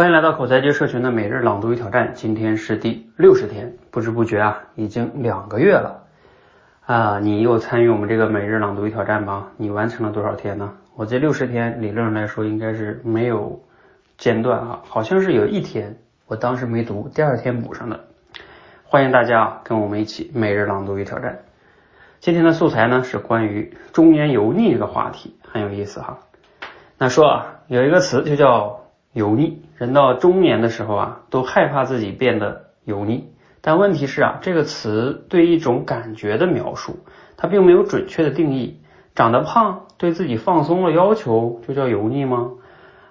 [0.00, 6.04] 欢迎来到口才界社群的每日朗读与挑战，今天是第六十天，不知不觉啊，已经两个月了
[6.86, 7.18] 啊！
[7.18, 9.48] 你又参与我们这个每日朗读与挑战吗？
[9.58, 10.72] 你完成了多少天呢？
[10.96, 13.60] 我这六十天理论上来说应该是没有
[14.16, 18.00] 间断啊，好像是有一天我当时没读，第二天补上的。
[18.84, 21.40] 欢迎大家跟我们一起每日朗读与挑战。
[22.20, 26.20] 今天的素材呢是关于中年油腻这个话题，很有意思哈。
[26.96, 28.78] 那说啊，有一个词就叫。
[29.12, 33.30] 油腻，人到中年的时候啊，都害怕自己变得油腻。
[33.62, 36.98] 但问题是啊，这个词对一种感觉的描述，
[37.38, 38.82] 它并没有准确的定义。
[39.14, 42.50] 长得胖，对自己放松了要求，就叫油腻吗？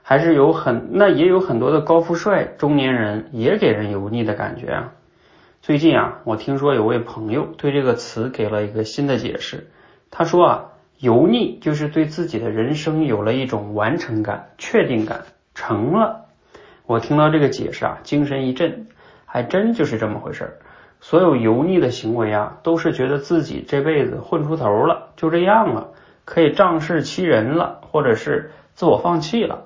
[0.04, 4.94] 还是有很那也有很多的高富帅中年人也给人油腻的感觉啊？
[5.64, 9.72] 最近啊，我听说有位朋友对这个词给了一个新的解释。
[10.12, 10.66] 他说啊，
[11.00, 15.22] 油腻就是对自己的人生有了一种完成感、确定感。
[15.56, 16.28] 成了，
[16.90, 18.88] 我听到这个解释啊，精神一振，
[19.28, 20.58] 还真就是这么回事儿。
[21.00, 25.92] 所有油腻的行为啊，都是觉得自己这辈子混出头了，就这样了，
[26.26, 29.66] 可以仗势欺人了，或者是自我放弃了。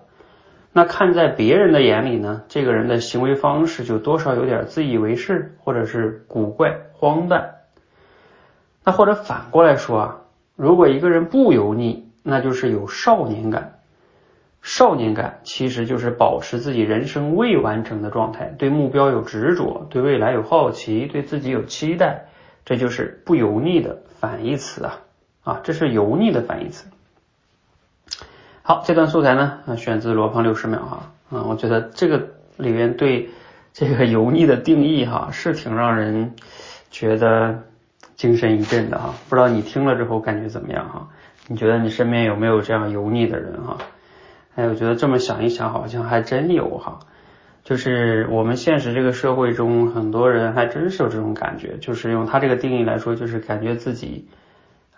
[0.73, 7.53] 那看在别人的眼里呢，这个人的行为方式就多少有点自以为是，或者是古怪荒诞。
[8.83, 10.17] 那或者反过来说啊，
[10.57, 13.79] 如果一个人不油腻，那就是有少年感。
[14.63, 22.27] 少年感其实就是保持自己人生未完成的状态，对目标有执着，对未来有好奇，对自己有期待，
[22.63, 25.01] 这就是不油腻的反义词啊
[25.43, 26.87] 啊，这是油腻的反义词。
[28.61, 33.31] 好，这段素材呢啊选自罗胖六十秒哈啊，我觉得这个里面对
[33.73, 36.35] 这个油腻的定义哈是挺让人
[36.89, 37.63] 觉得
[38.15, 41.09] 精神一振的哈，不知道你听了之后感觉怎么样哈？
[41.49, 43.77] 你觉得你身边有没有这样油腻的人哈？
[44.55, 46.99] 哎，我觉得这么想一想，好像还真有哈。
[47.63, 51.77] 就是我们现实这个社会中，很多人还真是有这种感觉。
[51.77, 54.27] 就是用他这个定义来说，就是感觉自己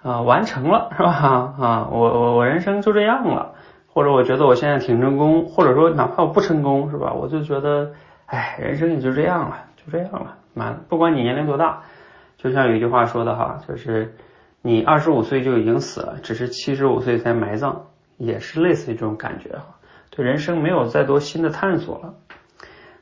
[0.01, 1.11] 啊完成了，是吧？
[1.59, 3.53] 啊，我我我人生就这样了，
[3.87, 7.13] 或者我觉得我现在挺成功，或者说哪怕我不成功，是吧？
[7.13, 7.91] 我就觉得，
[8.25, 10.37] 哎，人生也就这样了，就这样了。
[10.55, 11.83] 满，不管你年龄多大，
[12.37, 14.15] 就像有一句话说的哈，就是
[14.63, 17.83] 你二十五岁就已经死了，只是七十五岁才埋葬。
[18.17, 19.77] 也是类似于这种感觉哈，
[20.09, 22.13] 对人生没有再多新的探索了，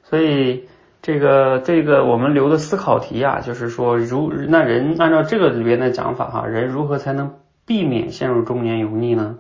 [0.04, 0.68] 所以
[1.02, 7.36] 这个这个我们留的思考题啊，就是说如那人按照这个里边的讲法哈，人如何才能
[7.66, 9.38] 避免陷入中年油腻呢？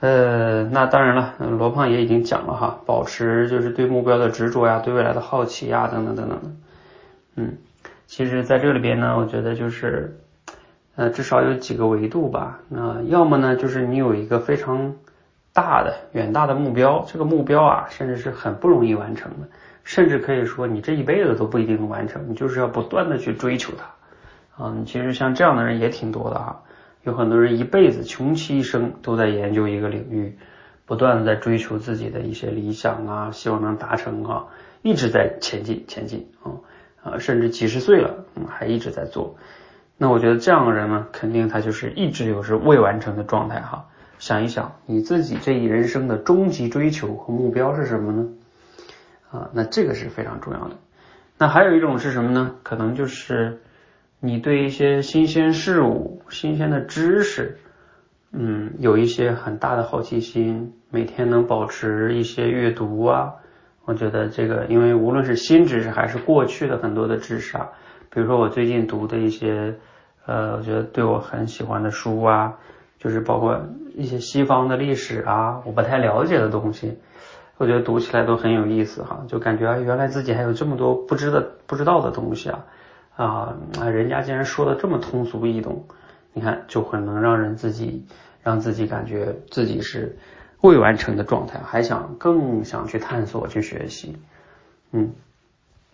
[0.00, 6.50] 呃，那当然了，罗胖也已经讲了哈，保持就是对目标的执着呀，对未来的好奇呀，等等等等的，
[7.36, 7.58] 嗯，
[8.06, 10.20] 其实在这里边呢，我觉得就是。
[10.96, 12.60] 呃，至少有几个维度吧。
[12.68, 14.94] 那要么呢，就是你有一个非常
[15.52, 19.48] 大的、远大的目标，这个目标啊，甚至是很不容易完成的，
[19.82, 22.28] 甚至可以说你这一辈子都不一定能完成。
[22.28, 24.74] 你就是要不断的去追求它啊。
[24.86, 26.62] 其实像这样的人也挺多的哈，
[27.02, 30.38] 有很多人一辈子穷其一生都在研究一个领域，
[30.86, 34.46] 不断的在追求自己的一些理想啊，希望能达成啊，
[34.82, 36.50] 一直在前进前进啊
[37.02, 39.34] 啊，甚至几十岁了，嗯，还一直在做。
[39.96, 43.86] 那我觉得这样的人呢，肯定他就是一直有是未完成的状态哈。
[44.18, 48.28] 想一想你自己这一人生的终极追求和目标是什么呢？
[49.30, 50.76] 啊，那这个是非常重要的。
[51.36, 52.54] 那还有一种是什么呢？
[52.62, 53.60] 可能就是
[54.20, 57.58] 你对一些新鲜事物、新鲜的知识，
[58.32, 63.34] 嗯，有一些很大的好奇心，每天能保持一些阅读啊。
[63.84, 67.70] 我觉得这个，因为无论是新知识还是过去的很多的知识啊。
[68.14, 69.74] 比如说我最近读的一些，
[70.24, 72.54] 呃，我觉得对我很喜欢的书啊，
[72.96, 73.60] 就是包括
[73.96, 76.96] 一些西方的历史啊，我不太了解的东西，
[77.58, 82.64] 我觉得读起来都很有意思哈，就感觉原来自己还有这么多不知的不知道的东西啊，
[83.16, 83.56] 啊，
[83.90, 85.84] 人家竟然说的这么通俗易懂，
[86.32, 88.06] 你看就很能让人自己
[88.44, 90.16] 让自己感觉自己是
[90.60, 94.16] 未完成的状态，还想更想去探索去学习，
[94.92, 95.12] 嗯。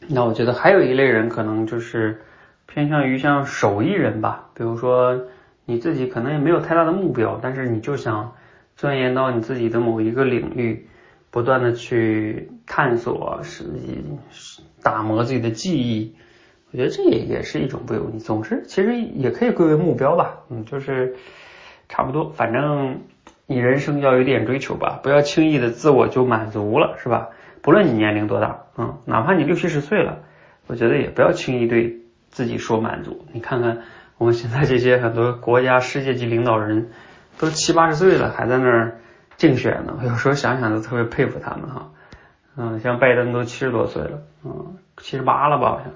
[0.08, 2.22] 那我觉得还有一类人可能就是
[2.66, 5.20] 偏向于像手艺人吧，比如说
[5.64, 8.32] 你自己可能也没有太大的目标，但是你就想
[8.76, 10.88] 钻研到你自己的某一个领域，
[11.30, 13.64] 不断的去探索，是
[14.82, 16.16] 打磨自己的技艺。
[16.72, 21.16] 我觉得这也也是一种不油腻，总之其实也可以归为目标吧，嗯，就是
[21.88, 23.00] 差不多，反正
[23.46, 27.28] 你人生要有点追求吧，不要轻易的自我就满足了，是吧？
[27.62, 30.18] 不论你年龄多大，嗯，哪怕你六七十岁了，
[30.66, 31.98] 我觉得也不要轻易对
[32.30, 33.26] 自己说满足。
[33.32, 33.82] 你看看
[34.18, 36.90] 我们现在这些很多国家世界级领导人，
[37.38, 38.98] 都七八十岁了还在那儿
[39.36, 39.98] 竞选呢。
[40.04, 41.90] 有时候想想都特别佩服他们哈。
[42.56, 45.92] 嗯，像拜登都七十多岁了，嗯，七十八了吧好像。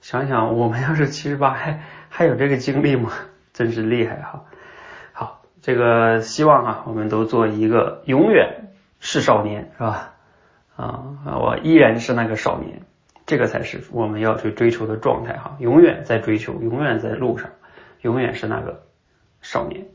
[0.00, 3.10] 想想我们要是七十八还还有这个精力吗？
[3.52, 4.44] 真是厉害哈。
[5.12, 10.14] 好，这个希望啊，我们都做一个永远是少年，是吧？
[10.76, 12.82] 啊，我依然是那个少年，
[13.26, 15.56] 这个才是我们要去追求的状态哈。
[15.60, 17.50] 永远在追求，永远在路上，
[18.00, 18.82] 永远是那个
[19.40, 19.86] 少年。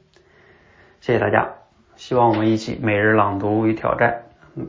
[1.00, 1.56] 谢谢大家，
[1.96, 4.24] 希望我们一起每日朗读与挑战，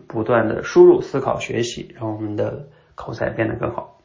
[0.06, 3.97] 不断的输入、思考、学习，让我们的口才变得更好。